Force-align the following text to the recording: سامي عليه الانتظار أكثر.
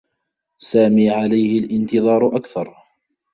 سامي 0.61 1.09
عليه 1.09 1.59
الانتظار 1.59 2.35
أكثر. 2.37 2.75